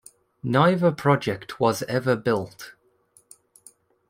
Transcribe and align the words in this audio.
Neither 0.41 0.91
project 0.91 1.59
was 1.59 1.83
ever 1.83 2.15
built. 2.15 2.73